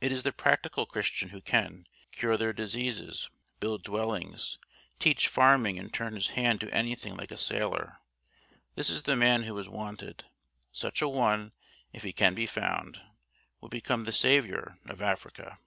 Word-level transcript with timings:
It 0.00 0.12
is 0.12 0.22
the 0.22 0.32
practical 0.32 0.86
Christian 0.86 1.28
who 1.28 1.42
can... 1.42 1.84
cure 2.10 2.38
their 2.38 2.54
diseases, 2.54 3.28
build 3.60 3.82
dwellings, 3.84 4.56
teach 4.98 5.28
farming 5.28 5.78
and 5.78 5.92
turn 5.92 6.14
his 6.14 6.28
hand 6.28 6.60
to 6.60 6.72
anything 6.72 7.18
like 7.18 7.30
a 7.30 7.36
sailor 7.36 7.98
this 8.76 8.88
is 8.88 9.02
the 9.02 9.14
man 9.14 9.42
who 9.42 9.58
is 9.58 9.68
wanted. 9.68 10.24
Such 10.72 11.02
a 11.02 11.06
one, 11.10 11.52
if 11.92 12.02
he 12.02 12.14
can 12.14 12.34
be 12.34 12.46
found, 12.46 13.02
would 13.60 13.70
become 13.70 14.04
the 14.04 14.10
saviour 14.12 14.78
of 14.86 15.02
Africa." 15.02 15.58